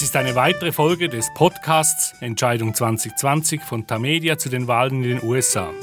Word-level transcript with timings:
Das 0.00 0.08
ist 0.08 0.16
eine 0.16 0.34
weitere 0.34 0.72
Folge 0.72 1.10
des 1.10 1.28
Podcasts 1.34 2.14
Entscheidung 2.22 2.72
2020 2.72 3.60
von 3.60 3.86
Tamedia 3.86 4.38
zu 4.38 4.48
den 4.48 4.66
Wahlen 4.66 5.04
in 5.04 5.18
den 5.18 5.22
USA. 5.22 5.74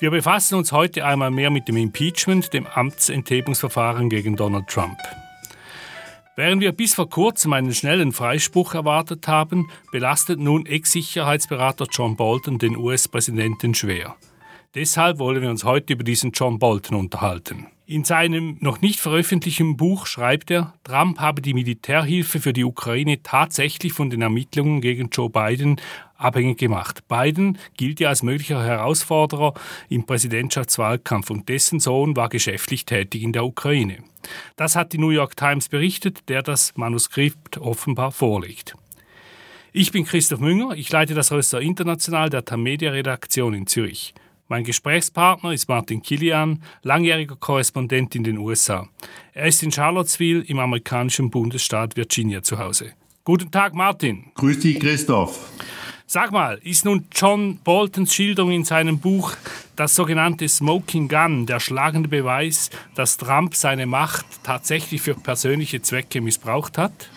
Wir 0.00 0.10
befassen 0.10 0.56
uns 0.56 0.72
heute 0.72 1.04
einmal 1.06 1.30
mehr 1.30 1.50
mit 1.50 1.68
dem 1.68 1.76
Impeachment, 1.76 2.52
dem 2.52 2.66
Amtsenthebungsverfahren 2.66 4.10
gegen 4.10 4.34
Donald 4.34 4.66
Trump. 4.66 4.98
Während 6.34 6.60
wir 6.60 6.72
bis 6.72 6.94
vor 6.94 7.08
kurzem 7.08 7.52
einen 7.52 7.72
schnellen 7.72 8.10
Freispruch 8.10 8.74
erwartet 8.74 9.28
haben, 9.28 9.70
belastet 9.92 10.40
nun 10.40 10.66
Ex-Sicherheitsberater 10.66 11.86
John 11.88 12.16
Bolton 12.16 12.58
den 12.58 12.76
US-Präsidenten 12.76 13.74
schwer. 13.74 14.16
Deshalb 14.74 15.20
wollen 15.20 15.40
wir 15.40 15.50
uns 15.50 15.62
heute 15.62 15.92
über 15.92 16.02
diesen 16.02 16.32
John 16.32 16.58
Bolton 16.58 16.98
unterhalten. 16.98 17.68
In 17.88 18.02
seinem 18.02 18.56
noch 18.58 18.80
nicht 18.80 18.98
veröffentlichten 18.98 19.76
Buch 19.76 20.06
schreibt 20.06 20.50
er, 20.50 20.74
Trump 20.82 21.20
habe 21.20 21.40
die 21.40 21.54
Militärhilfe 21.54 22.40
für 22.40 22.52
die 22.52 22.64
Ukraine 22.64 23.22
tatsächlich 23.22 23.92
von 23.92 24.10
den 24.10 24.22
Ermittlungen 24.22 24.80
gegen 24.80 25.08
Joe 25.08 25.30
Biden 25.30 25.80
abhängig 26.16 26.58
gemacht. 26.58 27.06
Biden 27.06 27.58
gilt 27.76 28.00
ja 28.00 28.08
als 28.08 28.24
möglicher 28.24 28.60
Herausforderer 28.60 29.54
im 29.88 30.04
Präsidentschaftswahlkampf 30.04 31.30
und 31.30 31.48
dessen 31.48 31.78
Sohn 31.78 32.16
war 32.16 32.28
geschäftlich 32.28 32.86
tätig 32.86 33.22
in 33.22 33.32
der 33.32 33.44
Ukraine. 33.44 33.98
Das 34.56 34.74
hat 34.74 34.92
die 34.92 34.98
New 34.98 35.10
York 35.10 35.36
Times 35.36 35.68
berichtet, 35.68 36.28
der 36.28 36.42
das 36.42 36.76
Manuskript 36.76 37.58
offenbar 37.58 38.10
vorlegt. 38.10 38.74
Ich 39.72 39.92
bin 39.92 40.06
Christoph 40.06 40.40
Münger, 40.40 40.74
ich 40.74 40.90
leite 40.90 41.14
das 41.14 41.30
Röster 41.30 41.60
International 41.60 42.30
der 42.30 42.44
Tamedia 42.44 42.90
Redaktion 42.90 43.54
in 43.54 43.68
Zürich. 43.68 44.12
Mein 44.48 44.62
Gesprächspartner 44.62 45.52
ist 45.52 45.68
Martin 45.68 46.02
Kilian, 46.02 46.62
langjähriger 46.82 47.34
Korrespondent 47.34 48.14
in 48.14 48.22
den 48.22 48.38
USA. 48.38 48.88
Er 49.32 49.46
ist 49.46 49.60
in 49.64 49.72
Charlottesville 49.72 50.44
im 50.44 50.60
amerikanischen 50.60 51.30
Bundesstaat 51.30 51.96
Virginia 51.96 52.42
zu 52.42 52.56
Hause. 52.58 52.92
Guten 53.24 53.50
Tag, 53.50 53.74
Martin. 53.74 54.26
Grüß 54.36 54.60
dich, 54.60 54.78
Christoph. 54.78 55.50
Sag 56.06 56.30
mal, 56.30 56.60
ist 56.62 56.84
nun 56.84 57.06
John 57.12 57.58
Boltons 57.64 58.14
Schilderung 58.14 58.52
in 58.52 58.62
seinem 58.62 59.00
Buch 59.00 59.32
das 59.74 59.96
sogenannte 59.96 60.48
Smoking 60.48 61.08
Gun 61.08 61.46
der 61.46 61.58
schlagende 61.58 62.08
Beweis, 62.08 62.70
dass 62.94 63.16
Trump 63.16 63.56
seine 63.56 63.86
Macht 63.86 64.26
tatsächlich 64.44 65.02
für 65.02 65.14
persönliche 65.14 65.82
Zwecke 65.82 66.20
missbraucht 66.20 66.78
hat? 66.78 67.10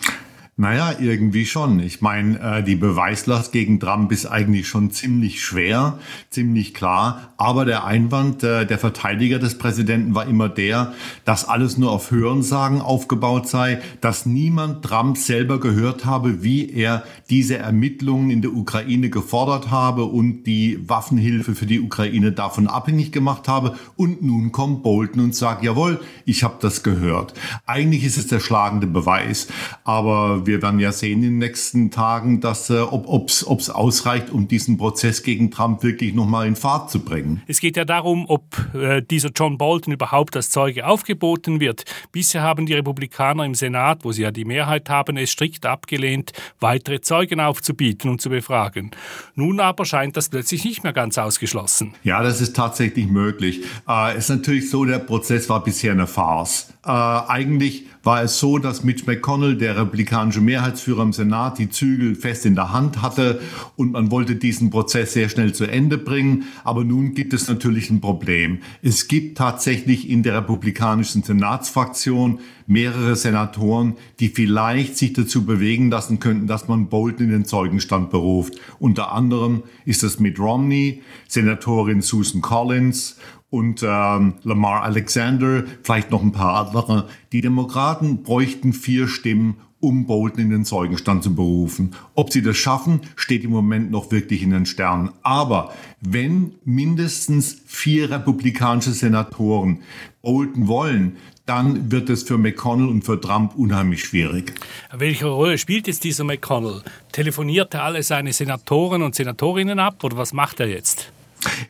Naja, 0.60 0.92
irgendwie 1.00 1.46
schon. 1.46 1.80
Ich 1.80 2.02
meine, 2.02 2.38
äh, 2.58 2.62
die 2.62 2.76
Beweislast 2.76 3.50
gegen 3.50 3.80
Trump 3.80 4.12
ist 4.12 4.26
eigentlich 4.26 4.68
schon 4.68 4.90
ziemlich 4.90 5.42
schwer, 5.42 5.98
ziemlich 6.28 6.74
klar. 6.74 7.32
Aber 7.38 7.64
der 7.64 7.86
Einwand 7.86 8.42
äh, 8.42 8.66
der 8.66 8.78
Verteidiger 8.78 9.38
des 9.38 9.56
Präsidenten 9.56 10.14
war 10.14 10.26
immer 10.26 10.50
der, 10.50 10.92
dass 11.24 11.48
alles 11.48 11.78
nur 11.78 11.90
auf 11.90 12.10
Hörensagen 12.10 12.82
aufgebaut 12.82 13.48
sei, 13.48 13.80
dass 14.02 14.26
niemand 14.26 14.84
Trump 14.84 15.16
selber 15.16 15.60
gehört 15.60 16.04
habe, 16.04 16.42
wie 16.42 16.70
er 16.70 17.04
diese 17.30 17.56
Ermittlungen 17.56 18.28
in 18.28 18.42
der 18.42 18.52
Ukraine 18.52 19.08
gefordert 19.08 19.70
habe 19.70 20.04
und 20.04 20.42
die 20.42 20.86
Waffenhilfe 20.86 21.54
für 21.54 21.64
die 21.64 21.80
Ukraine 21.80 22.32
davon 22.32 22.66
abhängig 22.66 23.12
gemacht 23.12 23.48
habe. 23.48 23.76
Und 23.96 24.20
nun 24.20 24.52
kommt 24.52 24.82
Bolton 24.82 25.24
und 25.24 25.34
sagt, 25.34 25.64
jawohl, 25.64 26.02
ich 26.26 26.44
habe 26.44 26.56
das 26.60 26.82
gehört. 26.82 27.32
Eigentlich 27.64 28.04
ist 28.04 28.18
es 28.18 28.26
der 28.26 28.40
schlagende 28.40 28.86
Beweis. 28.86 29.48
Aber 29.84 30.46
wir 30.50 30.62
werden 30.62 30.80
ja 30.80 30.90
sehen 30.90 31.22
in 31.22 31.30
den 31.30 31.38
nächsten 31.38 31.90
Tagen, 31.92 32.40
dass, 32.40 32.70
äh, 32.70 32.80
ob 32.80 33.28
es 33.28 33.70
ausreicht, 33.70 34.30
um 34.30 34.48
diesen 34.48 34.76
Prozess 34.78 35.22
gegen 35.22 35.50
Trump 35.50 35.82
wirklich 35.84 36.12
nochmal 36.12 36.48
in 36.48 36.56
Fahrt 36.56 36.90
zu 36.90 37.00
bringen. 37.00 37.42
Es 37.46 37.60
geht 37.60 37.76
ja 37.76 37.84
darum, 37.84 38.26
ob 38.28 38.44
äh, 38.74 39.00
dieser 39.00 39.30
John 39.34 39.58
Bolton 39.58 39.92
überhaupt 39.92 40.34
als 40.34 40.50
Zeuge 40.50 40.86
aufgeboten 40.86 41.60
wird. 41.60 41.84
Bisher 42.10 42.42
haben 42.42 42.66
die 42.66 42.74
Republikaner 42.74 43.44
im 43.44 43.54
Senat, 43.54 44.04
wo 44.04 44.10
sie 44.10 44.22
ja 44.22 44.32
die 44.32 44.44
Mehrheit 44.44 44.90
haben, 44.90 45.16
es 45.16 45.30
strikt 45.30 45.66
abgelehnt, 45.66 46.32
weitere 46.58 47.00
Zeugen 47.00 47.40
aufzubieten 47.40 48.10
und 48.10 48.20
zu 48.20 48.28
befragen. 48.28 48.90
Nun 49.36 49.60
aber 49.60 49.84
scheint 49.84 50.16
das 50.16 50.30
plötzlich 50.30 50.64
nicht 50.64 50.82
mehr 50.82 50.92
ganz 50.92 51.16
ausgeschlossen. 51.16 51.94
Ja, 52.02 52.22
das 52.24 52.40
ist 52.40 52.56
tatsächlich 52.56 53.06
möglich. 53.06 53.64
Äh, 53.88 54.16
es 54.16 54.24
ist 54.24 54.30
natürlich 54.30 54.68
so, 54.68 54.84
der 54.84 54.98
Prozess 54.98 55.48
war 55.48 55.62
bisher 55.62 55.92
eine 55.92 56.08
Farce. 56.08 56.72
Äh, 56.84 56.90
eigentlich 56.90 57.84
war 58.02 58.22
es 58.22 58.38
so, 58.38 58.58
dass 58.58 58.82
Mitch 58.82 59.04
McConnell, 59.06 59.56
der 59.56 59.76
republikanische 59.76 60.40
Mehrheitsführer 60.40 61.02
im 61.02 61.12
Senat, 61.12 61.58
die 61.58 61.68
Zügel 61.68 62.14
fest 62.14 62.46
in 62.46 62.54
der 62.54 62.72
Hand 62.72 63.02
hatte 63.02 63.40
und 63.76 63.92
man 63.92 64.10
wollte 64.10 64.36
diesen 64.36 64.70
Prozess 64.70 65.12
sehr 65.12 65.28
schnell 65.28 65.52
zu 65.52 65.64
Ende 65.64 65.98
bringen. 65.98 66.44
Aber 66.64 66.84
nun 66.84 67.14
gibt 67.14 67.34
es 67.34 67.48
natürlich 67.48 67.90
ein 67.90 68.00
Problem. 68.00 68.60
Es 68.82 69.08
gibt 69.08 69.38
tatsächlich 69.38 70.08
in 70.08 70.22
der 70.22 70.36
republikanischen 70.36 71.22
Senatsfraktion 71.22 72.40
mehrere 72.66 73.16
Senatoren, 73.16 73.96
die 74.20 74.28
vielleicht 74.28 74.96
sich 74.96 75.12
dazu 75.12 75.44
bewegen 75.44 75.90
lassen 75.90 76.20
könnten, 76.20 76.46
dass 76.46 76.68
man 76.68 76.88
Bolton 76.88 77.26
in 77.26 77.32
den 77.32 77.44
Zeugenstand 77.44 78.10
beruft. 78.10 78.54
Unter 78.78 79.12
anderem 79.12 79.64
ist 79.84 80.04
es 80.04 80.20
Mitt 80.20 80.38
Romney, 80.38 81.02
Senatorin 81.28 82.00
Susan 82.00 82.40
Collins 82.40 83.16
und 83.50 83.82
ähm, 83.82 84.34
Lamar 84.44 84.84
Alexander, 84.84 85.64
vielleicht 85.82 86.10
noch 86.10 86.22
ein 86.22 86.32
paar 86.32 86.66
andere. 86.66 87.08
Die 87.32 87.40
Demokraten 87.40 88.22
bräuchten 88.22 88.72
vier 88.72 89.08
Stimmen, 89.08 89.56
um 89.80 90.06
Bolton 90.06 90.44
in 90.44 90.50
den 90.50 90.64
Zeugenstand 90.64 91.24
zu 91.24 91.34
berufen. 91.34 91.96
Ob 92.14 92.32
sie 92.32 92.42
das 92.42 92.56
schaffen, 92.56 93.00
steht 93.16 93.44
im 93.44 93.50
Moment 93.50 93.90
noch 93.90 94.12
wirklich 94.12 94.42
in 94.42 94.50
den 94.50 94.66
Sternen. 94.66 95.10
Aber 95.22 95.72
wenn 96.00 96.54
mindestens 96.64 97.56
vier 97.66 98.10
republikanische 98.10 98.92
Senatoren 98.92 99.80
Bolton 100.22 100.68
wollen, 100.68 101.16
dann 101.46 101.90
wird 101.90 102.10
es 102.10 102.22
für 102.22 102.38
McConnell 102.38 102.88
und 102.88 103.02
für 103.02 103.20
Trump 103.20 103.56
unheimlich 103.56 104.04
schwierig. 104.04 104.52
Welche 104.92 105.26
Rolle 105.26 105.58
spielt 105.58 105.88
jetzt 105.88 106.04
dieser 106.04 106.24
McConnell? 106.24 106.82
Telefoniert 107.10 107.74
er 107.74 107.84
alle 107.84 108.02
seine 108.02 108.32
Senatoren 108.32 109.02
und 109.02 109.14
Senatorinnen 109.14 109.80
ab 109.80 110.04
oder 110.04 110.16
was 110.16 110.32
macht 110.32 110.60
er 110.60 110.68
jetzt? 110.68 111.10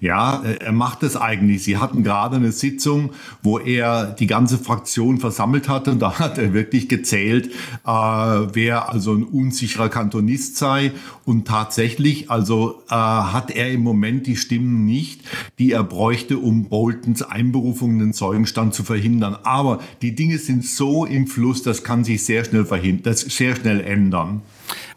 Ja, 0.01 0.43
äh, 0.43 0.57
er 0.57 0.73
macht 0.73 1.03
es 1.03 1.17
eigentlich. 1.17 1.63
Sie 1.65 1.79
hatten 1.79 2.03
gerade 2.03 2.37
eine 2.37 2.53
Sitzung, 2.53 3.11
wo 3.43 3.59
er 3.59 4.07
die 4.07 4.27
ganze 4.27 4.59
Fraktion 4.59 5.19
versammelt 5.19 5.69
hatte 5.69 5.93
und 5.93 6.01
da 6.01 6.19
hat 6.19 6.39
er 6.39 6.53
wirklich 6.53 6.89
gezählt, 6.89 7.47
äh, 7.87 7.91
wer 7.91 8.91
also 8.91 9.15
ein 9.15 9.25
unsicherer 9.25 9.89
Kantonist 9.89 10.57
sei 10.57 10.93
und 11.25 11.47
tatsächlich, 11.47 12.31
also 12.31 12.83
äh, 12.89 12.95
hat 12.95 13.51
er 13.51 13.71
im 13.71 13.83
Moment 13.83 14.27
die 14.27 14.37
Stimmen 14.37 14.85
nicht, 14.85 15.23
die 15.59 15.73
er 15.73 15.85
bräuchte, 15.85 16.39
um 16.39 16.69
Boltons 16.69 17.23
Einberufung 17.23 17.93
in 17.93 17.99
den 17.99 18.13
Zeugenstand 18.13 18.75
zu 18.75 18.83
verhindern. 18.83 19.37
Aber 19.43 19.81
die 20.03 20.15
Dinge 20.15 20.39
sind 20.39 20.65
so 20.65 21.05
im 21.05 21.27
Fluss, 21.27 21.63
das 21.63 21.85
kann 21.85 22.05
sich 22.05 22.25
sehr 22.25 22.45
schnell 22.45 22.65
verhindern, 22.65 23.03
das 23.05 23.21
sehr 23.21 23.57
schnell 23.57 23.81
ändern. 23.81 24.43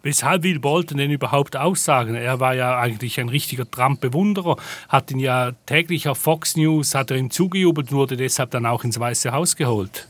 Weshalb 0.01 0.44
will 0.44 0.59
Bolton 0.59 0.97
denn 0.97 1.11
überhaupt 1.11 1.56
aussagen? 1.56 2.16
Er 2.16 2.39
war 2.39 2.56
ja 2.56 2.79
eigentlich 2.79 3.19
ein 3.19 3.29
richtiger 3.29 3.69
Trump-Bewunderer, 3.69 4.57
hat 4.89 5.11
ihn 5.11 5.19
ja 5.19 5.51
täglich 5.66 6.07
auf 6.07 6.17
Fox 6.17 6.56
News, 6.57 6.95
hat 6.95 7.11
er 7.11 7.17
ihm 7.17 7.29
zugejubelt 7.29 7.91
und 7.91 7.97
wurde 7.97 8.17
deshalb 8.17 8.51
dann 8.51 8.66
auch 8.66 8.84
ins 8.84 9.00
Weiße 9.00 9.31
Haus 9.31 9.56
geholt. 9.56 10.07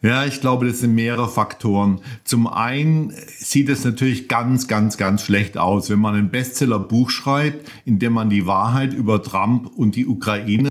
Ja, 0.00 0.24
ich 0.24 0.40
glaube, 0.40 0.66
das 0.66 0.78
sind 0.78 0.94
mehrere 0.94 1.28
Faktoren. 1.28 2.00
Zum 2.22 2.46
einen 2.46 3.12
sieht 3.26 3.68
es 3.68 3.84
natürlich 3.84 4.28
ganz, 4.28 4.68
ganz, 4.68 4.96
ganz 4.96 5.24
schlecht 5.24 5.58
aus, 5.58 5.90
wenn 5.90 5.98
man 5.98 6.14
ein 6.14 6.30
Bestseller-Buch 6.30 7.10
schreibt, 7.10 7.68
in 7.84 7.98
dem 7.98 8.12
man 8.12 8.30
die 8.30 8.46
Wahrheit 8.46 8.94
über 8.94 9.20
Trump 9.22 9.66
und 9.76 9.96
die 9.96 10.06
Ukraine 10.06 10.70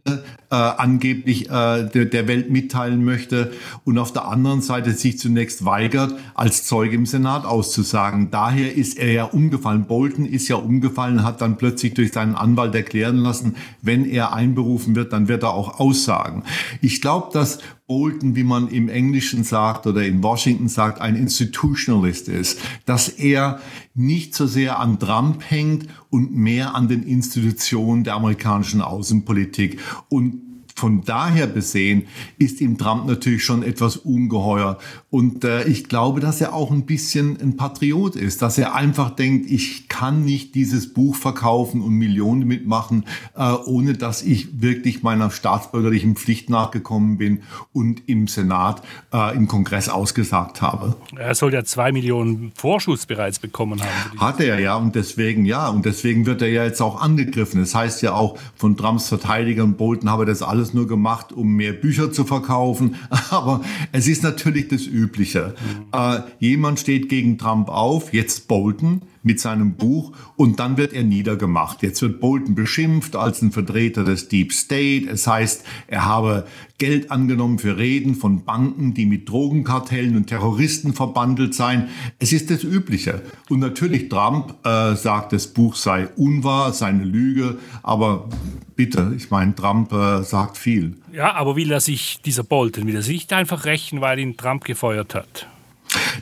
äh, 0.49 0.55
angeblich 0.55 1.49
äh, 1.49 1.83
der, 1.83 2.05
der 2.05 2.27
Welt 2.27 2.49
mitteilen 2.49 3.03
möchte 3.03 3.51
und 3.83 3.97
auf 3.97 4.13
der 4.13 4.27
anderen 4.27 4.61
Seite 4.61 4.91
sich 4.91 5.19
zunächst 5.19 5.65
weigert, 5.65 6.13
als 6.35 6.63
Zeuge 6.63 6.95
im 6.95 7.05
Senat 7.05 7.45
auszusagen. 7.45 8.31
Daher 8.31 8.75
ist 8.75 8.97
er 8.97 9.11
ja 9.11 9.23
umgefallen. 9.25 9.85
Bolton 9.85 10.25
ist 10.25 10.47
ja 10.47 10.55
umgefallen, 10.55 11.23
hat 11.23 11.41
dann 11.41 11.57
plötzlich 11.57 11.93
durch 11.95 12.13
seinen 12.13 12.35
Anwalt 12.35 12.75
erklären 12.75 13.17
lassen, 13.17 13.55
wenn 13.81 14.05
er 14.05 14.33
einberufen 14.33 14.95
wird, 14.95 15.11
dann 15.13 15.27
wird 15.27 15.43
er 15.43 15.53
auch 15.53 15.79
aussagen. 15.79 16.43
Ich 16.81 17.01
glaube, 17.01 17.29
dass 17.33 17.59
Bolton, 17.87 18.35
wie 18.35 18.43
man 18.43 18.67
im 18.67 18.89
Englischen 18.89 19.45
sagt 19.45 19.87
oder 19.87 20.05
in 20.05 20.21
Washington 20.21 20.67
sagt, 20.67 20.99
ein 20.99 21.15
Institutionalist 21.15 22.27
ist, 22.27 22.59
dass 22.85 23.07
er 23.07 23.61
nicht 23.95 24.35
so 24.35 24.45
sehr 24.45 24.79
an 24.79 24.99
Trump 24.99 25.41
hängt 25.49 25.87
und 26.09 26.35
mehr 26.35 26.75
an 26.75 26.89
den 26.89 27.03
Institutionen 27.03 28.03
der 28.03 28.15
amerikanischen 28.15 28.81
Außenpolitik. 28.81 29.79
Und 30.09 30.46
von 30.77 31.03
daher 31.03 31.47
besehen 31.47 32.05
ist 32.37 32.61
ihm 32.61 32.77
Trump 32.77 33.07
natürlich 33.07 33.43
schon 33.43 33.63
etwas 33.63 33.97
ungeheuer. 33.97 34.77
Und 35.09 35.43
äh, 35.43 35.63
ich 35.63 35.89
glaube, 35.89 36.19
dass 36.19 36.39
er 36.39 36.53
auch 36.53 36.69
ein 36.69 36.85
bisschen 36.85 37.41
ein 37.41 37.57
Patriot 37.57 38.15
ist, 38.15 38.43
dass 38.43 38.59
er 38.59 38.75
einfach 38.75 39.09
denkt, 39.09 39.49
ich 39.49 39.87
kann 39.89 40.23
nicht 40.23 40.53
dieses 40.53 40.93
Buch 40.93 41.15
verkaufen 41.15 41.81
und 41.81 41.93
Millionen 41.93 42.47
mitmachen, 42.47 43.05
äh, 43.35 43.53
ohne 43.65 43.95
dass 43.95 44.21
ich 44.21 44.61
wirklich 44.61 45.01
meiner 45.01 45.31
staatsbürgerlichen 45.31 46.15
Pflicht 46.15 46.51
nachgekommen 46.51 47.17
bin 47.17 47.41
und 47.73 48.07
im 48.07 48.27
Senat, 48.27 48.83
äh, 49.11 49.35
im 49.35 49.47
Kongress 49.47 49.89
ausgesagt 49.89 50.61
habe. 50.61 50.95
Er 51.15 51.33
soll 51.33 51.55
ja 51.55 51.63
zwei 51.63 51.91
Millionen 51.91 52.51
Vorschuss 52.55 53.07
bereits 53.07 53.39
bekommen 53.39 53.81
haben. 53.81 54.19
Hat 54.19 54.39
er 54.39 54.59
ja 54.59 54.75
und 54.75 54.93
deswegen 54.93 55.45
ja 55.45 55.69
und 55.69 55.85
deswegen 55.85 56.27
wird 56.27 56.43
er 56.43 56.49
ja 56.49 56.65
jetzt 56.65 56.81
auch 56.81 57.01
angegriffen. 57.01 57.59
Das 57.59 57.73
heißt 57.73 58.03
ja 58.03 58.13
auch 58.13 58.37
von 58.55 58.77
Trumps 58.77 59.07
Verteidigern 59.07 59.73
Bolton 59.73 60.11
habe 60.11 60.25
das 60.25 60.43
alles 60.43 60.66
es 60.67 60.73
nur 60.73 60.87
gemacht, 60.87 61.31
um 61.31 61.55
mehr 61.55 61.73
Bücher 61.73 62.11
zu 62.11 62.25
verkaufen. 62.25 62.95
Aber 63.29 63.61
es 63.91 64.07
ist 64.07 64.23
natürlich 64.23 64.67
das 64.67 64.85
Übliche. 64.85 65.55
Mhm. 65.59 65.85
Äh, 65.91 66.21
jemand 66.39 66.79
steht 66.79 67.09
gegen 67.09 67.37
Trump 67.37 67.69
auf, 67.69 68.13
jetzt 68.13 68.47
Bolton 68.47 69.01
mit 69.27 69.39
seinem 69.39 69.75
Buch 69.75 70.13
und 70.35 70.59
dann 70.59 70.77
wird 70.77 70.93
er 70.93 71.03
niedergemacht. 71.03 71.83
Jetzt 71.83 72.01
wird 72.01 72.19
Bolton 72.19 72.55
beschimpft 72.55 73.15
als 73.15 73.43
ein 73.43 73.51
Vertreter 73.51 74.03
des 74.03 74.29
Deep 74.29 74.51
State. 74.51 75.07
Es 75.07 75.27
heißt, 75.27 75.63
er 75.85 76.05
habe 76.05 76.47
Geld 76.79 77.11
angenommen 77.11 77.59
für 77.59 77.77
Reden 77.77 78.15
von 78.15 78.43
Banken, 78.45 78.93
die 78.93 79.05
mit 79.05 79.29
Drogenkartellen 79.29 80.15
und 80.15 80.27
Terroristen 80.27 80.93
verbandelt 80.93 81.53
seien. 81.53 81.89
Es 82.19 82.33
ist 82.33 82.49
das 82.49 82.63
Übliche. 82.63 83.21
Und 83.49 83.59
natürlich 83.59 84.09
Trump 84.09 84.55
äh, 84.65 84.95
sagt, 84.95 85.33
das 85.33 85.47
Buch 85.47 85.75
sei 85.75 86.07
unwahr, 86.15 86.73
sei 86.73 86.87
eine 86.87 87.03
Lüge. 87.03 87.57
Aber 87.83 88.29
bitte, 88.75 89.13
ich 89.17 89.29
meine, 89.29 89.55
Trump 89.55 89.91
äh, 89.91 90.23
sagt 90.23 90.57
viel. 90.57 90.95
Ja, 91.11 91.33
aber 91.33 91.55
will 91.55 91.71
er 91.71 91.81
sich, 91.81 92.21
dieser 92.23 92.43
Bolton, 92.43 92.87
will 92.87 92.95
er 92.95 93.01
sich 93.01 93.17
nicht 93.17 93.33
einfach 93.33 93.65
rächen, 93.65 93.99
weil 94.01 94.19
ihn 94.19 94.37
Trump 94.37 94.63
gefeuert 94.63 95.15
hat? 95.15 95.47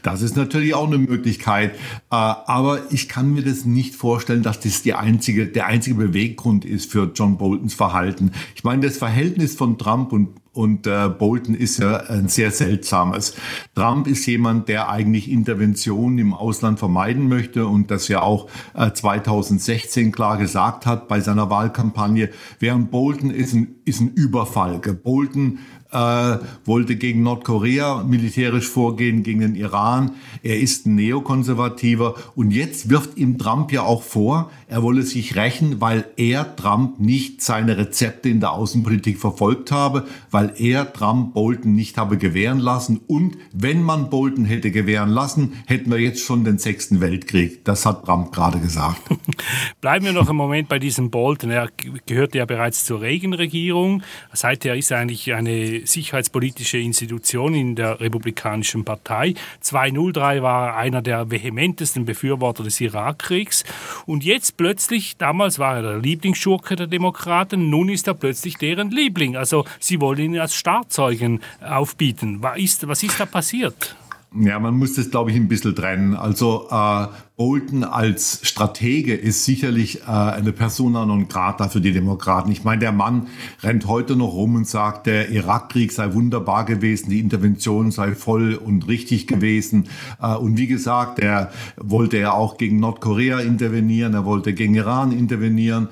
Das 0.03 0.21
ist 0.21 0.35
natürlich 0.35 0.73
auch 0.73 0.87
eine 0.87 0.97
Möglichkeit. 0.97 1.71
Äh, 1.71 1.75
aber 2.09 2.91
ich 2.91 3.09
kann 3.09 3.33
mir 3.33 3.43
das 3.43 3.65
nicht 3.65 3.95
vorstellen, 3.95 4.43
dass 4.43 4.59
das 4.59 4.81
die 4.81 4.93
einzige, 4.93 5.47
der 5.47 5.67
einzige 5.67 5.95
Beweggrund 5.95 6.65
ist 6.65 6.91
für 6.91 7.11
John 7.13 7.37
Boltons 7.37 7.73
Verhalten. 7.73 8.31
Ich 8.55 8.63
meine, 8.63 8.81
das 8.81 8.97
Verhältnis 8.97 9.55
von 9.55 9.77
Trump 9.77 10.11
und 10.11 10.29
und 10.55 10.87
äh, 10.87 11.09
Bolton 11.09 11.53
ist 11.53 11.79
ja 11.79 11.97
ein 11.97 12.29
sehr 12.29 12.49
seltsames. 12.49 13.35
Trump 13.75 14.07
ist 14.07 14.25
jemand, 14.25 14.69
der 14.69 14.89
eigentlich 14.89 15.29
Interventionen 15.29 16.17
im 16.17 16.33
Ausland 16.33 16.79
vermeiden 16.79 17.27
möchte 17.27 17.67
und 17.67 17.91
das 17.91 18.07
ja 18.07 18.21
auch 18.21 18.47
äh, 18.73 18.91
2016 18.91 20.13
klar 20.13 20.37
gesagt 20.37 20.85
hat 20.85 21.09
bei 21.09 21.19
seiner 21.19 21.49
Wahlkampagne. 21.49 22.29
Während 22.59 22.89
Bolton 22.89 23.31
ist 23.31 23.53
ein, 23.53 23.75
ist 23.83 23.99
ein 23.99 24.13
Überfall. 24.13 24.79
Bolton 24.79 25.59
äh, 25.95 26.39
wollte 26.65 26.97
gegen 26.97 27.23
Nordkorea 27.23 28.03
militärisch 28.03 28.67
vorgehen, 28.67 29.23
gegen 29.23 29.39
den 29.39 29.55
Iran. 29.55 30.11
Er 30.43 30.59
ist 30.59 30.85
ein 30.85 30.95
Neokonservativer 30.95 32.15
und 32.35 32.51
jetzt 32.51 32.89
wirft 32.89 33.17
ihm 33.17 33.37
Trump 33.37 33.71
ja 33.71 33.83
auch 33.83 34.03
vor, 34.03 34.51
er 34.67 34.83
wolle 34.83 35.03
sich 35.03 35.35
rächen, 35.35 35.79
weil 35.79 36.05
er 36.17 36.55
Trump 36.55 36.99
nicht 36.99 37.41
seine 37.41 37.77
Rezepte 37.77 38.27
in 38.29 38.41
der 38.41 38.51
Außenpolitik 38.51 39.17
verfolgt 39.17 39.71
habe, 39.71 40.05
weil 40.31 40.53
er 40.57 40.91
Trump 40.91 41.33
Bolton 41.33 41.73
nicht 41.73 41.97
habe 41.97 42.17
gewähren 42.17 42.59
lassen 42.59 42.99
und 43.07 43.37
wenn 43.53 43.81
man 43.81 44.09
Bolton 44.09 44.43
hätte 44.43 44.71
gewähren 44.71 45.09
lassen, 45.09 45.53
hätten 45.65 45.89
wir 45.91 45.99
jetzt 45.99 46.19
schon 46.19 46.43
den 46.43 46.57
sechsten 46.57 46.99
Weltkrieg. 46.99 47.63
Das 47.63 47.85
hat 47.85 48.05
Trump 48.05 48.33
gerade 48.33 48.59
gesagt. 48.59 49.01
Bleiben 49.81 50.05
wir 50.05 50.13
noch 50.13 50.27
einen 50.27 50.37
Moment 50.37 50.67
bei 50.67 50.79
diesem 50.79 51.09
Bolton. 51.09 51.51
Er 51.51 51.69
gehörte 52.05 52.39
ja 52.39 52.45
bereits 52.45 52.83
zur 52.83 53.01
Reagan-Regierung. 53.01 54.03
Seither 54.33 54.75
ist 54.75 54.91
er 54.91 54.99
eigentlich 54.99 55.33
eine 55.33 55.84
sicherheitspolitische 55.85 56.77
Institution 56.77 57.53
in 57.53 57.75
der 57.75 57.99
Republikanischen 57.99 58.83
Partei. 58.83 59.33
2003 59.61 60.41
war 60.41 60.67
er 60.67 60.75
einer 60.77 61.01
der 61.01 61.31
vehementesten 61.31 62.05
Befürworter 62.05 62.63
des 62.63 62.81
Irakkriegs. 62.81 63.63
Und 64.05 64.23
jetzt 64.23 64.57
plötzlich, 64.57 65.17
damals 65.17 65.59
war 65.59 65.77
er 65.77 65.81
der 65.81 65.97
Lieblingsschurke 65.99 66.75
der 66.75 66.87
Demokraten, 66.87 67.69
nun 67.69 67.89
ist 67.89 68.07
er 68.07 68.13
plötzlich 68.13 68.57
deren 68.57 68.91
Liebling. 68.91 69.35
Also 69.35 69.65
sie 69.79 70.01
wollen 70.01 70.19
ihn 70.19 70.39
als 70.39 70.55
Startzeugen 70.55 71.41
aufbieten. 71.61 72.41
Was 72.41 72.57
ist, 72.57 72.87
was 72.87 73.03
ist 73.03 73.19
da 73.19 73.25
passiert? 73.25 73.95
Ja, 74.37 74.59
man 74.59 74.77
muss 74.77 74.95
das, 74.95 75.09
glaube 75.09 75.31
ich, 75.31 75.37
ein 75.37 75.47
bisschen 75.47 75.75
trennen. 75.75 76.13
Also 76.13 76.67
äh, 76.69 77.07
Bolton 77.37 77.83
als 77.83 78.39
Stratege 78.43 79.13
ist 79.13 79.43
sicherlich 79.43 80.03
äh, 80.03 80.11
eine 80.11 80.53
Persona 80.53 81.05
non 81.05 81.27
grata 81.27 81.67
für 81.67 81.81
die 81.81 81.91
Demokraten. 81.91 82.49
Ich 82.49 82.63
meine, 82.63 82.79
der 82.79 82.93
Mann 82.93 83.27
rennt 83.61 83.87
heute 83.87 84.15
noch 84.15 84.31
rum 84.33 84.55
und 84.55 84.65
sagt, 84.65 85.05
der 85.05 85.29
Irakkrieg 85.29 85.91
sei 85.91 86.13
wunderbar 86.13 86.63
gewesen, 86.63 87.09
die 87.09 87.19
Intervention 87.19 87.91
sei 87.91 88.15
voll 88.15 88.53
und 88.53 88.87
richtig 88.87 89.27
gewesen. 89.27 89.89
Äh, 90.21 90.35
und 90.35 90.57
wie 90.57 90.67
gesagt, 90.67 91.19
er 91.19 91.51
wollte 91.75 92.17
ja 92.17 92.31
auch 92.31 92.57
gegen 92.57 92.79
Nordkorea 92.79 93.41
intervenieren, 93.41 94.13
er 94.13 94.23
wollte 94.23 94.53
gegen 94.53 94.75
Iran 94.75 95.11
intervenieren. 95.11 95.89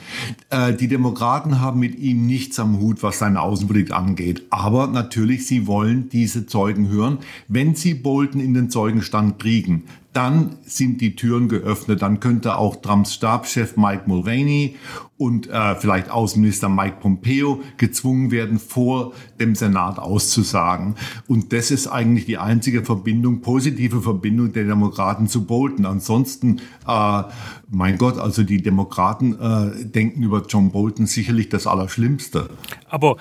Äh, 0.49 0.73
die 0.73 0.87
Demokraten 0.87 1.59
haben 1.59 1.81
mit 1.81 1.99
ihm 1.99 2.25
nichts 2.25 2.57
am 2.57 2.79
Hut, 2.79 3.03
was 3.03 3.19
seine 3.19 3.41
Außenpolitik 3.41 3.91
angeht. 3.93 4.43
Aber 4.49 4.87
natürlich, 4.87 5.45
sie 5.45 5.67
wollen 5.67 6.07
diese 6.07 6.45
Zeugen 6.45 6.87
hören. 6.87 7.17
Wenn 7.49 7.75
sie 7.75 7.95
Bolton 7.95 8.39
in 8.39 8.53
den 8.53 8.69
Zeugenstand 8.69 9.39
kriegen, 9.39 9.83
dann 10.13 10.57
sind 10.63 11.01
die 11.01 11.15
Türen 11.15 11.49
geöffnet. 11.49 12.01
Dann 12.01 12.19
könnte 12.19 12.57
auch 12.57 12.77
Trumps 12.77 13.13
Stabschef 13.13 13.75
Mike 13.77 14.03
Mulvaney 14.05 14.75
und 15.17 15.49
äh, 15.49 15.75
vielleicht 15.75 16.09
Außenminister 16.09 16.69
Mike 16.69 16.97
Pompeo 16.99 17.61
gezwungen 17.77 18.31
werden, 18.31 18.59
vor 18.59 19.13
dem 19.39 19.55
Senat 19.55 19.99
auszusagen. 19.99 20.95
Und 21.27 21.53
das 21.53 21.71
ist 21.71 21.87
eigentlich 21.87 22.25
die 22.25 22.37
einzige 22.37 22.83
Verbindung, 22.83 23.41
positive 23.41 24.01
Verbindung 24.01 24.53
der 24.53 24.65
Demokraten 24.65 25.27
zu 25.27 25.45
Bolton. 25.45 25.85
Ansonsten, 25.85 26.61
äh, 26.87 27.23
mein 27.69 27.97
Gott, 27.97 28.17
also 28.17 28.43
die 28.43 28.61
Demokraten 28.61 29.39
äh, 29.39 29.85
denken 29.85 30.23
über 30.23 30.43
John 30.47 30.71
Bolton 30.71 31.05
sicherlich 31.05 31.49
das 31.49 31.67
Allerschlimmste. 31.67 32.49
Aber 32.89 33.17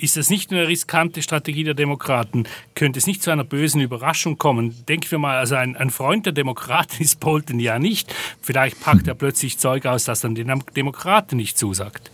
ist 0.00 0.16
das 0.16 0.30
nicht 0.30 0.50
eine 0.50 0.68
riskante 0.68 1.22
Strategie 1.22 1.64
der 1.64 1.74
Demokraten? 1.74 2.44
Könnte 2.74 2.98
es 2.98 3.06
nicht 3.06 3.22
zu 3.22 3.30
einer 3.30 3.44
bösen 3.44 3.80
Überraschung 3.80 4.38
kommen? 4.38 4.74
Denken 4.88 5.10
wir 5.10 5.18
mal, 5.18 5.36
also 5.36 5.54
ein, 5.54 5.76
ein 5.76 5.90
Freund 5.90 6.26
der 6.26 6.32
Demokraten 6.32 6.96
ist 7.02 7.20
Bolton 7.20 7.60
ja 7.60 7.78
nicht. 7.78 8.14
Vielleicht 8.40 8.80
packt 8.80 9.08
er 9.08 9.14
plötzlich 9.14 9.58
Zeug 9.58 9.86
aus, 9.86 10.04
das 10.04 10.20
dann 10.20 10.34
den 10.34 10.62
Demokraten 10.74 11.36
nicht 11.36 11.58
zusagt. 11.58 12.10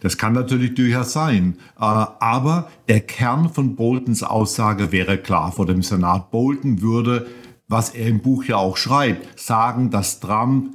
Das 0.00 0.16
kann 0.16 0.32
natürlich 0.32 0.74
durchaus 0.74 1.12
sein. 1.12 1.56
Äh, 1.76 1.82
aber 1.82 2.70
der 2.88 3.00
Kern 3.00 3.52
von 3.52 3.76
Boltons 3.76 4.22
Aussage 4.22 4.92
wäre 4.92 5.18
klar 5.18 5.52
vor 5.52 5.66
dem 5.66 5.82
Senat. 5.82 6.30
Bolton 6.30 6.80
würde, 6.82 7.26
was 7.68 7.90
er 7.90 8.06
im 8.06 8.20
Buch 8.20 8.44
ja 8.44 8.56
auch 8.56 8.76
schreibt, 8.76 9.38
sagen, 9.38 9.90
dass 9.90 10.20
Trump 10.20 10.74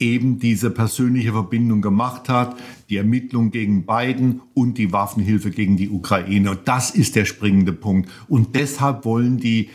eben 0.00 0.38
diese 0.38 0.70
persönliche 0.70 1.32
Verbindung 1.32 1.82
gemacht 1.82 2.28
hat, 2.28 2.56
die 2.88 2.96
Ermittlung 2.96 3.50
gegen 3.50 3.84
Biden 3.84 4.40
und 4.54 4.78
die 4.78 4.92
Waffenhilfe 4.92 5.50
gegen 5.50 5.76
die 5.76 5.90
Ukraine. 5.90 6.52
Und 6.52 6.60
das 6.66 6.90
ist 6.90 7.16
der 7.16 7.24
springende 7.24 7.72
Punkt. 7.72 8.08
Und 8.28 8.54
deshalb 8.54 9.04
wollen 9.04 9.38
die 9.38 9.70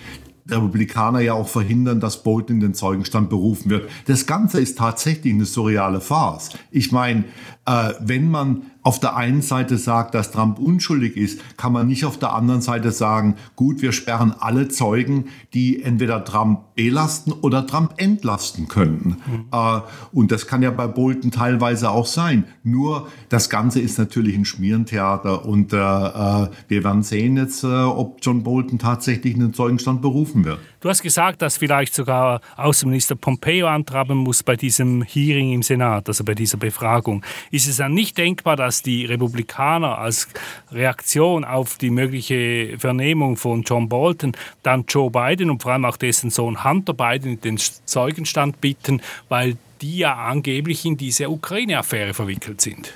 Republikaner 0.49 1.21
ja 1.21 1.33
auch 1.33 1.47
verhindern, 1.47 1.99
dass 1.99 2.23
Bolton 2.23 2.57
in 2.57 2.61
den 2.61 2.73
Zeugenstand 2.73 3.29
berufen 3.29 3.69
wird. 3.69 3.89
Das 4.07 4.25
Ganze 4.25 4.59
ist 4.59 4.77
tatsächlich 4.77 5.33
eine 5.33 5.45
surreale 5.45 6.01
Farce. 6.01 6.49
Ich 6.69 6.91
meine, 6.91 7.23
äh, 7.65 7.93
wenn 8.01 8.29
man 8.29 8.63
auf 8.83 8.99
der 8.99 9.15
einen 9.15 9.41
Seite 9.41 9.77
sagt, 9.77 10.13
dass 10.13 10.31
Trump 10.31 10.59
unschuldig 10.59 11.17
ist, 11.17 11.39
kann 11.57 11.71
man 11.73 11.87
nicht 11.87 12.05
auf 12.05 12.19
der 12.19 12.33
anderen 12.33 12.61
Seite 12.61 12.91
sagen, 12.91 13.35
gut, 13.55 13.81
wir 13.81 13.93
sperren 13.93 14.33
alle 14.37 14.67
Zeugen, 14.67 15.25
die 15.53 15.81
entweder 15.81 16.23
Trump 16.25 16.75
belasten 16.75 17.31
oder 17.31 17.65
Trump 17.65 17.93
entlasten 17.97 18.67
könnten. 18.67 19.17
Mhm. 19.25 19.45
Äh, 19.51 19.81
und 20.11 20.31
das 20.31 20.47
kann 20.47 20.61
ja 20.61 20.71
bei 20.71 20.87
Bolton 20.87 21.31
teilweise 21.31 21.89
auch 21.91 22.05
sein. 22.05 22.45
Nur 22.63 23.07
das 23.29 23.49
Ganze 23.49 23.79
ist 23.79 23.97
natürlich 23.97 24.35
ein 24.35 24.45
Schmierentheater 24.45 25.45
und 25.45 25.73
äh, 25.73 25.77
äh 25.77 26.49
wir 26.67 26.83
werden 26.83 27.03
sehen 27.03 27.37
jetzt, 27.37 27.63
äh, 27.63 27.67
ob 27.67 28.17
John 28.21 28.43
Bolton 28.43 28.79
tatsächlich 28.79 29.33
in 29.33 29.39
den 29.39 29.53
Zeugenstand 29.53 30.01
berufen 30.01 30.43
wird. 30.45 30.59
Du 30.81 30.89
hast 30.89 31.01
gesagt, 31.01 31.41
dass 31.41 31.57
vielleicht 31.57 31.95
sogar 31.95 32.41
Außenminister 32.57 33.15
Pompeo 33.15 33.67
antraben 33.67 34.17
muss 34.17 34.43
bei 34.43 34.57
diesem 34.57 35.01
Hearing 35.03 35.53
im 35.53 35.63
Senat, 35.63 36.09
also 36.09 36.25
bei 36.25 36.35
dieser 36.35 36.57
Befragung. 36.57 37.23
Ist 37.51 37.69
es 37.69 37.77
dann 37.77 37.93
nicht 37.93 38.17
denkbar, 38.17 38.57
dass 38.57 38.72
die 38.81 39.05
Republikaner 39.05 39.97
als 39.97 40.27
Reaktion 40.71 41.45
auf 41.45 41.77
die 41.77 41.89
mögliche 41.89 42.77
Vernehmung 42.79 43.37
von 43.37 43.63
John 43.63 43.89
Bolton 43.89 44.33
dann 44.63 44.85
Joe 44.87 45.11
Biden 45.11 45.49
und 45.49 45.61
vor 45.61 45.73
allem 45.73 45.85
auch 45.85 45.97
dessen 45.97 46.29
Sohn 46.29 46.63
Hunter 46.63 46.93
Biden 46.93 47.33
in 47.33 47.41
den 47.41 47.57
Zeugenstand 47.57 48.59
bitten, 48.61 49.01
weil 49.29 49.57
die 49.81 49.97
ja 49.97 50.15
angeblich 50.15 50.85
in 50.85 50.97
diese 50.97 51.29
Ukraine-Affäre 51.29 52.13
verwickelt 52.13 52.61
sind. 52.61 52.93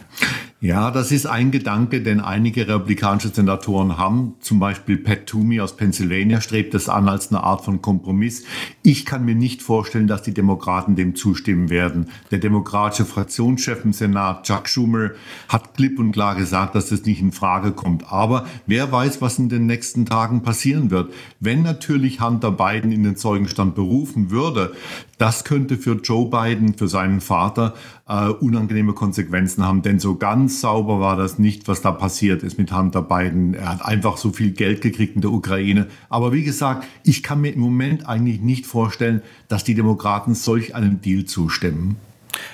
Ja, 0.59 0.89
das 0.89 1.11
ist 1.11 1.27
ein 1.27 1.51
Gedanke, 1.51 2.01
den 2.01 2.19
einige 2.19 2.67
republikanische 2.67 3.29
Senatoren 3.29 3.99
haben. 3.99 4.33
Zum 4.39 4.57
Beispiel 4.57 4.97
Pat 4.97 5.27
Toomey 5.27 5.61
aus 5.61 5.77
Pennsylvania 5.77 6.41
strebt 6.41 6.73
das 6.73 6.89
an 6.89 7.07
als 7.07 7.29
eine 7.29 7.43
Art 7.43 7.63
von 7.63 7.79
Kompromiss. 7.79 8.43
Ich 8.81 9.05
kann 9.05 9.23
mir 9.23 9.35
nicht 9.35 9.61
vorstellen, 9.61 10.07
dass 10.07 10.23
die 10.23 10.33
Demokraten 10.33 10.95
dem 10.95 11.13
zustimmen 11.13 11.69
werden. 11.69 12.07
Der 12.31 12.39
demokratische 12.39 13.05
Fraktionschef 13.05 13.85
im 13.85 13.93
Senat, 13.93 14.47
Chuck 14.47 14.67
Schumer, 14.67 15.11
hat 15.47 15.75
klipp 15.75 15.99
und 15.99 16.11
klar 16.11 16.33
gesagt, 16.33 16.73
dass 16.73 16.89
das 16.89 17.05
nicht 17.05 17.21
in 17.21 17.31
Frage 17.31 17.71
kommt. 17.71 18.11
Aber 18.11 18.47
wer 18.65 18.91
weiß, 18.91 19.21
was 19.21 19.37
in 19.37 19.49
den 19.49 19.67
nächsten 19.67 20.07
Tagen 20.07 20.41
passieren 20.41 20.89
wird. 20.89 21.13
Wenn 21.39 21.61
natürlich 21.61 22.19
Hunter 22.19 22.51
Biden 22.51 22.91
in 22.91 23.03
den 23.03 23.15
Zeugenstand 23.15 23.75
berufen 23.75 24.31
würde, 24.31 24.73
das 25.19 25.43
könnte 25.43 25.77
für 25.77 25.99
Joe 26.03 26.31
Biden, 26.31 26.73
für 26.73 26.87
seinen 26.87 27.21
Vater, 27.21 27.75
äh, 28.07 28.29
unangenehme 28.29 28.93
Konsequenzen 28.93 29.63
haben. 29.63 29.81
Denn 29.81 29.99
so 29.99 30.15
ganz 30.15 30.46
sauber 30.49 30.99
war 30.99 31.15
das 31.15 31.39
nicht, 31.39 31.67
was 31.67 31.81
da 31.81 31.91
passiert 31.91 32.43
ist 32.43 32.57
mit 32.57 32.71
Hunter 32.71 33.01
Biden. 33.01 33.53
Er 33.53 33.69
hat 33.69 33.85
einfach 33.85 34.17
so 34.17 34.31
viel 34.31 34.51
Geld 34.51 34.81
gekriegt 34.81 35.15
in 35.15 35.21
der 35.21 35.31
Ukraine. 35.31 35.87
Aber 36.09 36.33
wie 36.33 36.43
gesagt, 36.43 36.85
ich 37.03 37.23
kann 37.23 37.41
mir 37.41 37.53
im 37.53 37.59
Moment 37.59 38.07
eigentlich 38.07 38.41
nicht 38.41 38.65
vorstellen, 38.65 39.21
dass 39.47 39.63
die 39.63 39.75
Demokraten 39.75 40.35
solch 40.35 40.75
einem 40.75 41.01
Deal 41.01 41.25
zustimmen. 41.25 41.97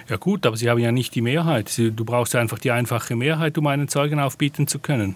Ja 0.10 0.18
gut, 0.18 0.46
aber 0.46 0.56
Sie 0.58 0.70
haben 0.70 0.80
ja 0.80 0.92
nicht 0.92 1.16
die 1.16 1.22
Mehrheit. 1.22 1.78
Du 1.78 2.06
brauchst 2.06 2.36
einfach 2.36 2.60
die 2.60 2.72
einfache 2.72 3.16
Mehrheit, 3.16 3.58
um 3.58 3.68
einen 3.68 3.88
Zeugen 3.88 4.20
aufbieten 4.20 4.68
zu 4.68 4.80
können. 4.80 5.16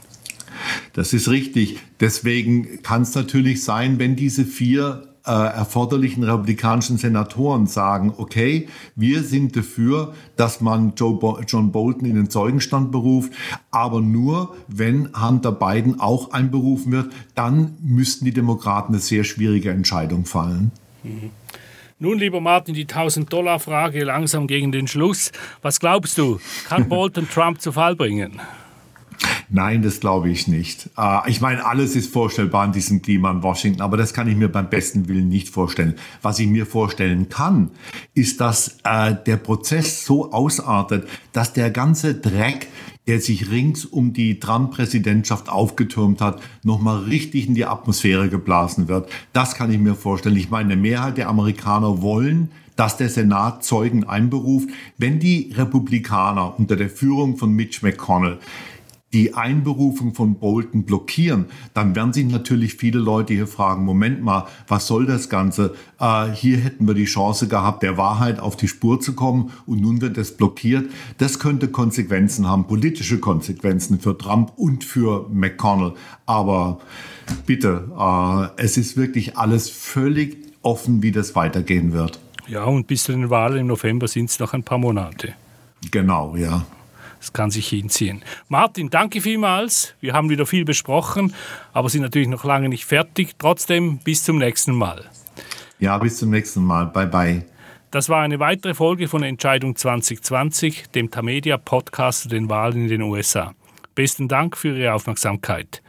Das 0.94 1.14
ist 1.14 1.30
richtig. 1.30 1.80
Deswegen 2.00 2.82
kann 2.82 3.04
es 3.04 3.14
natürlich 3.14 3.64
sein, 3.64 4.00
wenn 4.00 4.16
diese 4.16 4.46
vier 4.46 5.08
äh, 5.28 5.32
erforderlichen 5.32 6.24
republikanischen 6.24 6.98
Senatoren 6.98 7.68
sagen, 7.68 8.14
okay, 8.18 8.68
wir 8.96 9.24
sind 9.24 9.56
dafür, 9.56 10.14
dass 10.36 10.62
man 10.62 10.94
Joe 10.96 11.44
John 11.48 11.72
Bolton 11.72 12.06
in 12.06 12.16
den 12.16 12.30
Zeugenstand 12.30 12.92
beruft, 12.92 13.34
aber 13.70 14.02
nur, 14.02 14.56
wenn 14.68 15.10
Hunter 15.22 15.52
Biden 15.52 16.00
auch 16.00 16.32
einberufen 16.32 16.92
wird, 16.92 17.14
dann 17.36 17.78
müssten 17.82 18.26
die 18.26 18.34
Demokraten 18.34 18.94
eine 18.94 19.02
sehr 19.02 19.24
schwierige 19.24 19.72
Entscheidung 19.72 20.26
fallen. 20.26 20.72
Mhm. 21.04 21.32
Nun, 22.00 22.20
lieber 22.20 22.42
Martin, 22.42 22.76
die 22.76 22.86
1000-Dollar-Frage 22.86 24.04
langsam 24.04 24.46
gegen 24.46 24.72
den 24.72 24.88
Schluss. 24.88 25.32
Was 25.64 25.80
glaubst 25.80 26.18
du, 26.20 26.40
kann 26.70 26.88
Bolton 26.90 27.28
Trump 27.28 27.60
zu 27.60 27.72
Fall 27.72 27.96
bringen? 27.96 28.40
Nein, 29.50 29.82
das 29.82 30.02
glaube 30.02 30.30
ich 30.30 30.48
nicht. 30.48 30.90
Äh, 30.98 31.30
ich 31.30 31.40
meine, 31.40 31.66
alles 31.66 31.96
ist 31.96 32.12
vorstellbar 32.12 32.66
in 32.66 32.74
diesem 32.74 33.02
Klima 33.02 33.32
in 33.32 33.44
Washington, 33.44 33.82
aber 33.82 33.96
das 33.96 34.14
kann 34.14 34.28
ich 34.28 34.36
mir 34.36 34.50
beim 34.50 34.70
besten 34.70 35.08
Willen 35.08 35.30
nicht 35.30 35.50
vorstellen. 35.50 35.96
Was 36.22 36.40
ich 36.40 36.48
mir 36.48 36.66
vorstellen 36.66 37.30
kann, 37.30 37.72
ist, 38.14 38.42
dass 38.42 38.78
äh, 38.84 39.16
der 39.26 39.38
Prozess 39.38 40.06
so 40.06 40.34
ausartet, 40.34 41.08
dass 41.32 41.54
der 41.54 41.72
ganze 41.72 42.16
Dreck, 42.16 42.68
der 43.08 43.22
sich 43.22 43.50
rings 43.50 43.86
um 43.86 44.12
die 44.12 44.40
Trump-Präsidentschaft 44.40 45.48
aufgetürmt 45.48 46.20
hat, 46.20 46.42
nochmal 46.64 47.04
richtig 47.04 47.48
in 47.48 47.56
die 47.56 47.66
Atmosphäre 47.66 48.28
geblasen 48.28 48.90
wird. 48.90 49.10
Das 49.32 49.56
kann 49.56 49.72
ich 49.72 49.80
mir 49.80 49.96
vorstellen. 49.96 50.36
Ich 50.36 50.50
meine, 50.50 50.74
eine 50.74 50.82
Mehrheit 50.82 51.18
der 51.18 51.30
Amerikaner 51.30 52.02
wollen, 52.02 52.52
dass 52.76 52.98
der 52.98 53.10
Senat 53.10 53.64
Zeugen 53.64 54.04
einberuft. 54.04 54.70
Wenn 54.98 55.20
die 55.20 55.54
Republikaner 55.56 56.60
unter 56.60 56.76
der 56.76 56.90
Führung 56.90 57.38
von 57.38 57.52
Mitch 57.52 57.80
McConnell 57.82 58.40
die 59.14 59.34
Einberufung 59.34 60.14
von 60.14 60.36
Bolton 60.36 60.84
blockieren, 60.84 61.46
dann 61.74 61.96
werden 61.96 62.12
sich 62.12 62.26
natürlich 62.26 62.76
viele 62.76 63.00
Leute 63.00 63.34
hier 63.34 63.48
fragen, 63.48 63.86
Moment 63.86 64.22
mal, 64.22 64.48
was 64.68 64.88
soll 64.88 65.06
das 65.06 65.30
Ganze? 65.30 65.76
Äh, 66.00 66.32
hier 66.32 66.58
hätten 66.58 66.88
wir 66.88 66.94
die 66.94 67.06
Chance 67.06 67.48
gehabt, 67.48 67.84
der 67.84 67.98
Wahrheit 67.98 68.40
auf 68.40 68.58
die 68.58 68.68
Spur 68.68 69.00
zu 69.00 69.14
kommen 69.14 69.52
und 69.66 69.80
nun 69.80 70.02
wird 70.02 70.18
das 70.18 70.32
blockiert. 70.36 70.92
Das 71.20 71.40
könnte 71.40 71.70
Konsequenzen 71.70 72.48
haben, 72.48 72.68
politische 72.68 73.20
Konsequenzen 73.20 74.00
für 74.00 74.18
Trump 74.18 74.52
und 74.58 74.84
für 74.84 75.28
McConnell. 75.32 75.94
Aber 76.26 76.80
bitte, 77.46 77.90
äh, 77.98 78.62
es 78.62 78.78
ist 78.78 78.98
wirklich 78.98 79.38
alles 79.38 79.70
völlig 79.70 80.38
offen, 80.64 81.02
wie 81.02 81.14
das 81.14 81.34
weitergehen 81.34 81.94
wird. 81.94 82.20
Ja, 82.48 82.66
und 82.66 82.88
bis 82.88 83.04
zu 83.04 83.14
den 83.14 83.30
Wahlen 83.30 83.58
im 83.60 83.68
November 83.68 84.08
sind 84.08 84.30
es 84.30 84.40
noch 84.40 84.54
ein 84.54 84.64
paar 84.64 84.78
Monate. 84.78 85.34
Genau, 85.92 86.36
ja. 86.36 86.66
Das 87.28 87.34
kann 87.34 87.52
sich 87.52 87.68
hinziehen. 87.68 88.24
Martin, 88.48 88.90
danke 88.90 89.20
vielmals. 89.20 89.96
Wir 90.00 90.14
haben 90.14 90.30
wieder 90.30 90.46
viel 90.46 90.64
besprochen, 90.64 91.34
aber 91.74 91.90
sind 91.90 92.04
natürlich 92.04 92.30
noch 92.30 92.46
lange 92.46 92.70
nicht 92.70 92.86
fertig. 92.86 93.36
Trotzdem, 93.38 93.98
bis 93.98 94.24
zum 94.24 94.38
nächsten 94.38 94.74
Mal. 94.74 95.04
Ja, 95.78 95.98
bis 95.98 96.20
zum 96.20 96.30
nächsten 96.30 96.64
Mal. 96.64 96.86
Bye, 96.86 97.08
bye. 97.08 97.46
Das 97.92 98.08
war 98.08 98.22
eine 98.22 98.40
weitere 98.40 98.74
Folge 98.74 99.10
von 99.10 99.24
Entscheidung 99.24 99.76
2020, 99.76 100.86
dem 100.92 101.12
Tamedia 101.12 101.58
Podcast 101.58 102.22
zu 102.22 102.30
den 102.30 102.50
Wahlen 102.50 102.84
in 102.84 102.88
den 102.88 103.02
USA. 103.02 103.54
Besten 103.94 104.30
Dank 104.30 104.56
für 104.56 104.78
Ihre 104.78 104.94
Aufmerksamkeit. 104.94 105.84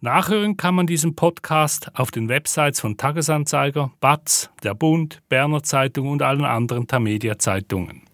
Nachhören 0.00 0.56
kann 0.56 0.74
man 0.74 0.86
diesen 0.86 1.14
Podcast 1.14 1.90
auf 1.96 2.10
den 2.10 2.30
Websites 2.30 2.80
von 2.80 2.96
Tagesanzeiger, 2.96 3.90
BATZ, 4.00 4.48
der 4.62 4.72
Bund, 4.72 5.20
Berner 5.28 5.62
Zeitung 5.62 6.08
und 6.08 6.22
allen 6.22 6.46
anderen 6.46 6.86
Tamedia 6.86 7.38
Zeitungen. 7.38 8.07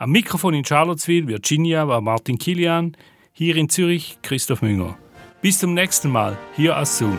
Am 0.00 0.12
Mikrofon 0.12 0.54
in 0.54 0.64
Charlottesville, 0.64 1.26
Virginia, 1.26 1.88
war 1.88 2.00
Martin 2.00 2.38
Kilian, 2.38 2.96
hier 3.32 3.56
in 3.56 3.68
Zürich 3.68 4.18
Christoph 4.22 4.62
Münger. 4.62 4.96
Bis 5.42 5.58
zum 5.58 5.74
nächsten 5.74 6.08
Mal, 6.08 6.38
hier 6.54 6.78
aus 6.78 6.98
Zoom. 6.98 7.18